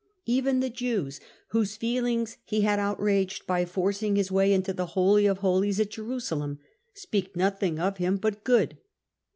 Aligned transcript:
Even 0.25 0.61
the 0.61 0.69
Jews, 0.71 1.19
whose 1.49 1.75
feelings 1.77 2.37
he 2.43 2.61
had 2.61 2.79
outraged 2.79 3.45
by 3.45 3.65
forcing 3.65 4.15
his 4.15 4.31
way 4.31 4.51
into 4.51 4.73
the 4.73 4.87
Holy 4.97 5.27
of 5.27 5.37
Holies 5.45 5.79
at 5.79 5.91
Jerusalem, 5.91 6.57
speak 6.95 7.35
nothing 7.35 7.77
of 7.77 7.97
him 7.97 8.17
but 8.17 8.43
good. 8.43 8.79